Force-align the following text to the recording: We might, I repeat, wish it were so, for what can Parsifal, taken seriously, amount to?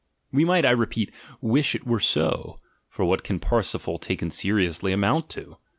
We 0.31 0.45
might, 0.45 0.65
I 0.65 0.71
repeat, 0.71 1.13
wish 1.41 1.75
it 1.75 1.85
were 1.85 1.99
so, 1.99 2.59
for 2.89 3.05
what 3.05 3.23
can 3.23 3.37
Parsifal, 3.37 3.99
taken 3.99 4.31
seriously, 4.31 4.93
amount 4.93 5.29
to? 5.29 5.57